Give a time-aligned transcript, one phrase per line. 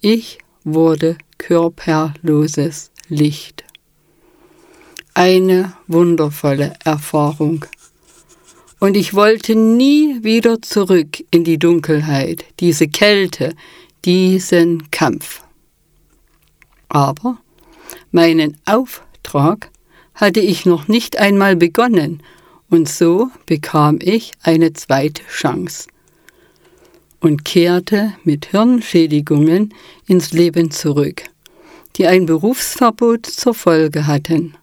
[0.00, 3.64] Ich wurde körperloses Licht.
[5.14, 7.64] Eine wundervolle Erfahrung.
[8.78, 13.54] Und ich wollte nie wieder zurück in die Dunkelheit, diese Kälte,
[14.04, 15.42] diesen Kampf.
[16.88, 17.38] Aber
[18.12, 19.70] Meinen Auftrag
[20.14, 22.22] hatte ich noch nicht einmal begonnen,
[22.68, 25.88] und so bekam ich eine zweite Chance
[27.20, 29.74] und kehrte mit Hirnschädigungen
[30.06, 31.22] ins Leben zurück,
[31.96, 34.54] die ein Berufsverbot zur Folge hatten.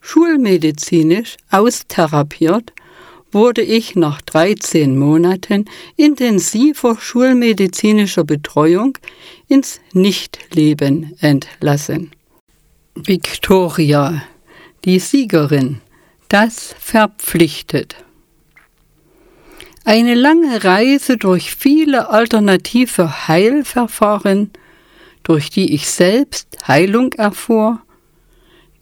[0.00, 2.72] Schulmedizinisch austherapiert
[3.30, 8.96] wurde ich nach 13 Monaten intensiver schulmedizinischer Betreuung
[9.48, 12.10] ins Nichtleben entlassen.
[13.06, 14.22] Victoria,
[14.84, 15.80] die Siegerin,
[16.28, 17.96] das verpflichtet.
[19.84, 24.50] Eine lange Reise durch viele alternative Heilverfahren,
[25.22, 27.80] durch die ich selbst Heilung erfuhr,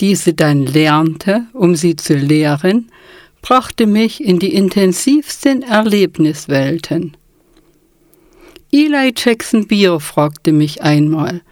[0.00, 2.90] diese dann lernte, um sie zu lehren,
[3.42, 7.16] brachte mich in die intensivsten Erlebniswelten.
[8.72, 11.42] Eli Jackson Beer fragte mich einmal,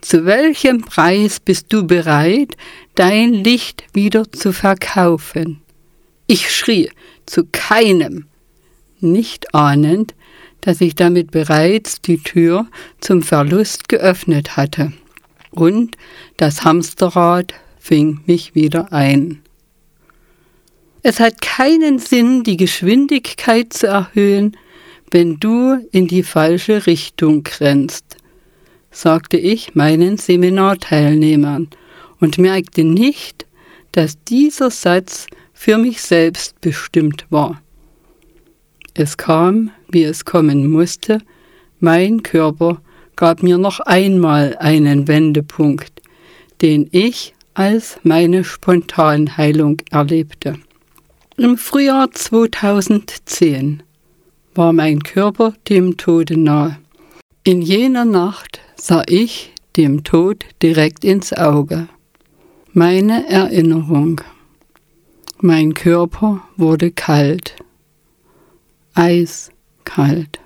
[0.00, 2.56] zu welchem Preis bist du bereit,
[2.94, 5.60] dein Licht wieder zu verkaufen?
[6.26, 6.90] Ich schrie,
[7.26, 8.26] zu keinem,
[9.00, 10.14] nicht ahnend,
[10.60, 12.66] dass ich damit bereits die Tür
[13.00, 14.92] zum Verlust geöffnet hatte.
[15.50, 15.96] Und
[16.36, 19.42] das Hamsterrad fing mich wieder ein.
[21.02, 24.56] Es hat keinen Sinn, die Geschwindigkeit zu erhöhen,
[25.10, 28.19] wenn du in die falsche Richtung grenzt
[28.90, 31.68] sagte ich meinen Seminarteilnehmern
[32.20, 33.46] und merkte nicht,
[33.92, 37.60] dass dieser Satz für mich selbst bestimmt war.
[38.94, 41.20] Es kam, wie es kommen musste,
[41.78, 42.80] mein Körper
[43.16, 46.02] gab mir noch einmal einen Wendepunkt,
[46.60, 50.56] den ich als meine Spontanheilung erlebte.
[51.36, 53.82] Im Frühjahr 2010
[54.54, 56.79] war mein Körper dem Tode nahe.
[57.50, 61.88] In jener Nacht sah ich dem Tod direkt ins Auge.
[62.72, 64.20] Meine Erinnerung.
[65.40, 67.56] Mein Körper wurde kalt,
[68.94, 70.38] eiskalt.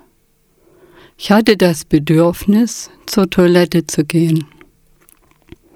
[1.15, 4.47] Ich hatte das Bedürfnis, zur Toilette zu gehen.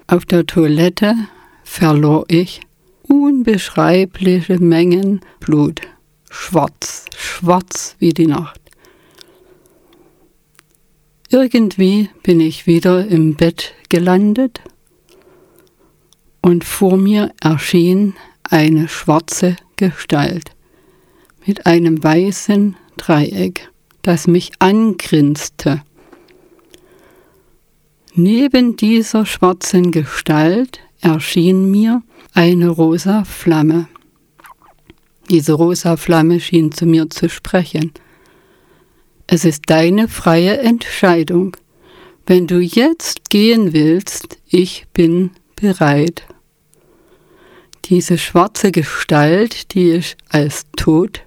[0.08, 1.14] Auf der Toilette
[1.62, 2.60] verlor ich
[3.04, 5.82] unbeschreibliche Mengen Blut,
[6.28, 8.59] schwarz, schwarz wie die Nacht.
[11.32, 14.62] Irgendwie bin ich wieder im Bett gelandet
[16.42, 20.50] und vor mir erschien eine schwarze Gestalt
[21.46, 23.70] mit einem weißen Dreieck,
[24.02, 25.84] das mich angrinste.
[28.14, 32.02] Neben dieser schwarzen Gestalt erschien mir
[32.34, 33.86] eine rosa Flamme.
[35.30, 37.92] Diese rosa Flamme schien zu mir zu sprechen.
[39.32, 41.56] Es ist deine freie Entscheidung.
[42.26, 46.24] Wenn du jetzt gehen willst, ich bin bereit.
[47.84, 51.22] Diese schwarze Gestalt, die ich als tot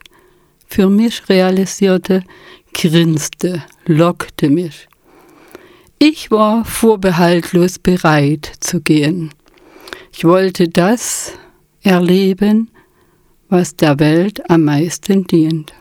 [0.67, 2.25] für mich realisierte,
[2.73, 4.89] grinste, lockte mich.
[5.97, 9.29] Ich war vorbehaltlos bereit zu gehen.
[10.11, 11.31] Ich wollte das
[11.81, 12.69] erleben,
[13.47, 15.73] was der Welt am meisten dient.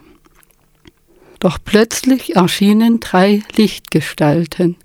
[1.43, 4.77] Doch plötzlich erschienen drei Lichtgestalten,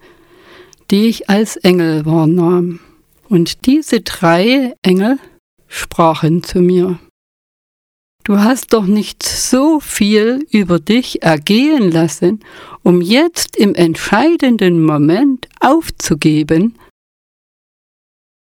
[0.91, 2.81] die ich als Engel wahrnahm.
[3.29, 5.21] Und diese drei Engel
[5.69, 6.99] sprachen zu mir.
[8.25, 12.41] Du hast doch nicht so viel über dich ergehen lassen,
[12.83, 16.77] um jetzt im entscheidenden Moment aufzugeben.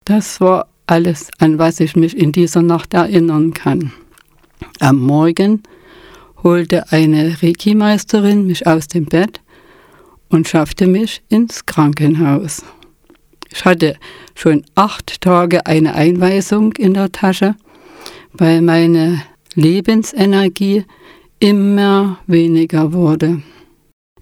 [0.06, 3.94] Das war alles, an was ich mich in dieser Nacht erinnern kann.
[4.80, 5.62] Am Morgen
[6.44, 9.42] holte eine Reiki-Meisterin mich aus dem Bett
[10.30, 12.64] und schaffte mich ins Krankenhaus.
[13.52, 13.98] Ich hatte
[14.34, 17.56] schon acht Tage eine Einweisung in der Tasche,
[18.34, 19.24] weil meine
[19.56, 20.86] Lebensenergie
[21.40, 23.42] immer weniger wurde.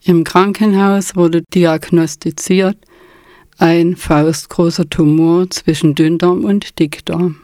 [0.03, 2.77] Im Krankenhaus wurde diagnostiziert
[3.57, 7.35] ein faustgroßer Tumor zwischen Dünndarm und Dickdarm.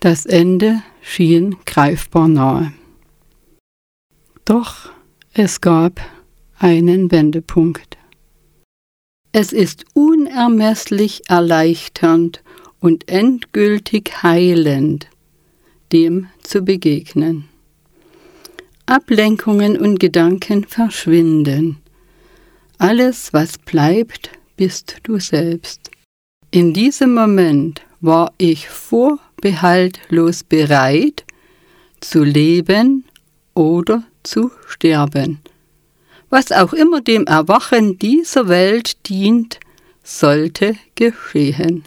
[0.00, 2.72] Das Ende schien greifbar nahe.
[4.44, 4.90] Doch
[5.32, 6.00] es gab
[6.58, 7.96] einen Wendepunkt.
[9.32, 12.42] Es ist unermesslich erleichternd
[12.80, 15.08] und endgültig heilend,
[15.92, 17.48] dem zu begegnen.
[18.86, 21.76] Ablenkungen und Gedanken verschwinden.
[22.78, 25.90] Alles, was bleibt, bist du selbst.
[26.50, 31.24] In diesem Moment war ich vorbehaltlos bereit,
[32.00, 33.04] zu leben
[33.54, 35.40] oder zu sterben.
[36.28, 39.58] Was auch immer dem Erwachen dieser Welt dient,
[40.02, 41.84] sollte geschehen.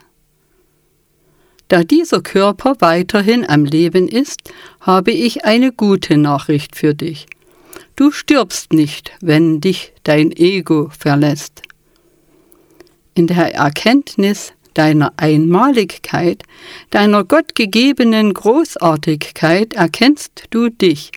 [1.69, 4.51] Da dieser Körper weiterhin am Leben ist,
[4.81, 7.25] habe ich eine gute Nachricht für dich.
[7.95, 11.62] Du stirbst nicht, wenn dich dein Ego verlässt.
[13.15, 16.44] In der Erkenntnis deiner Einmaligkeit,
[16.89, 21.12] deiner gottgegebenen Großartigkeit erkennst du dich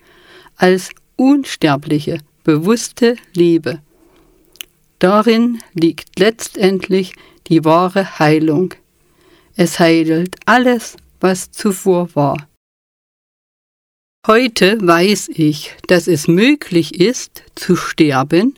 [0.57, 3.83] als unsterbliche, bewusste Liebe.
[4.99, 7.15] Darin liegt letztendlich
[7.49, 8.75] die wahre Heilung.
[9.57, 12.49] Es heilt alles, was zuvor war.
[14.27, 18.55] Heute weiß ich, dass es möglich ist, zu sterben,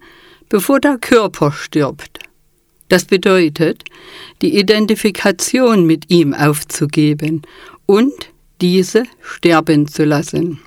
[0.48, 2.20] bevor der Körper stirbt.
[2.88, 3.84] Das bedeutet,
[4.40, 7.42] die Identifikation mit ihm aufzugeben
[7.84, 8.30] und
[8.62, 10.60] diese sterben zu lassen.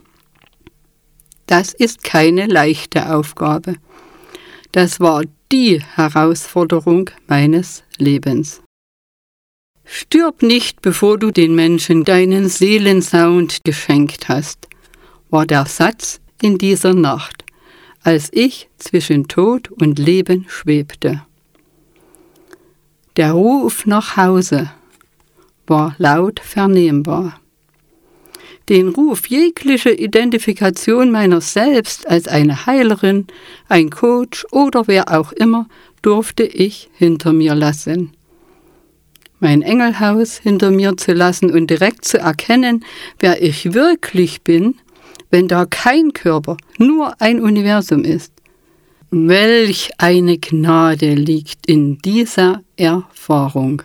[1.52, 3.76] Das ist keine leichte Aufgabe.
[4.72, 8.62] Das war die Herausforderung meines Lebens.
[9.84, 14.70] Stirb nicht, bevor du den Menschen deinen Seelensound geschenkt hast,
[15.30, 17.44] war der Satz in dieser Nacht,
[18.02, 21.26] als ich zwischen Tod und Leben schwebte.
[23.18, 24.72] Der Ruf nach Hause
[25.68, 27.41] war laut vernehmbar.
[28.72, 33.28] Den Ruf jegliche Identifikation meiner selbst als eine Heilerin,
[33.70, 35.68] ein Coach oder wer auch immer
[36.02, 38.16] durfte ich hinter mir lassen
[39.42, 42.86] mein Engelhaus hinter mir zu lassen und direkt zu erkennen,
[43.20, 44.76] wer ich wirklich bin,
[45.32, 48.32] wenn da kein Körper, nur ein Universum ist.
[49.10, 53.82] Welch eine Gnade liegt in dieser Erfahrung.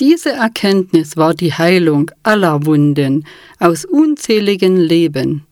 [0.00, 3.24] Diese Erkenntnis war die Heilung aller Wunden
[3.60, 5.46] aus unzähligen Leben.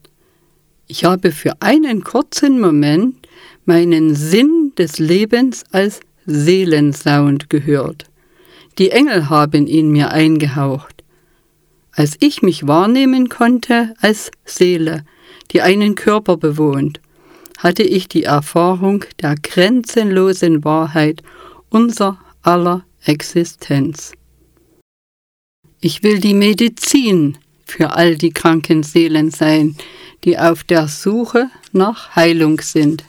[0.85, 3.25] Ich habe für einen kurzen Moment
[3.63, 8.05] meinen Sinn des Lebens als Seelensound gehört.
[8.79, 11.05] Die Engel haben ihn mir eingehaucht.
[11.93, 15.05] Als ich mich wahrnehmen konnte als Seele,
[15.51, 16.99] die einen Körper bewohnt,
[17.59, 21.23] hatte ich die Erfahrung der grenzenlosen Wahrheit
[21.69, 24.11] unser aller Existenz.
[25.85, 29.75] Ich will die Medizin für all die kranken Seelen sein,
[30.23, 33.03] die auf der Suche nach Heilung sind.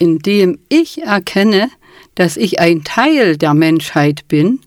[0.00, 1.70] Indem ich erkenne,
[2.16, 4.58] dass ich ein Teil der Menschheit bin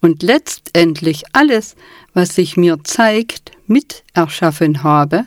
[0.00, 1.74] und letztendlich alles,
[2.12, 5.24] was sich mir zeigt, mit erschaffen habe,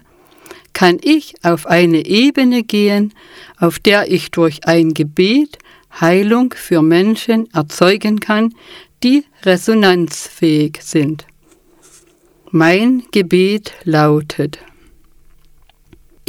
[0.72, 3.14] kann ich auf eine Ebene gehen,
[3.60, 5.58] auf der ich durch ein Gebet
[6.00, 8.54] Heilung für Menschen erzeugen kann,
[9.04, 11.26] die resonanzfähig sind.
[12.52, 14.60] Mein Gebet lautet,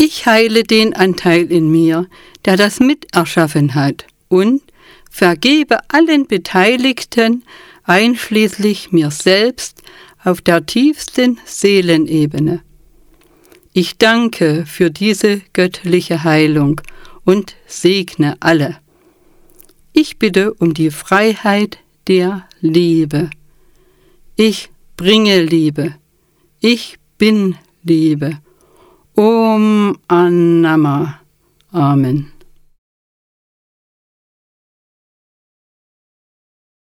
[0.00, 2.06] ich heile den Anteil in mir,
[2.44, 4.62] der das miterschaffen hat, und
[5.10, 7.42] vergebe allen Beteiligten,
[7.82, 9.82] einschließlich mir selbst,
[10.22, 12.62] auf der tiefsten Seelenebene.
[13.72, 16.80] Ich danke für diese göttliche Heilung
[17.24, 18.78] und segne alle.
[19.92, 23.30] Ich bitte um die Freiheit der Liebe.
[24.36, 25.94] Ich bringe Liebe.
[26.60, 28.38] Ich bin Liebe.
[29.14, 31.20] Om Annama.
[31.72, 32.37] Amen.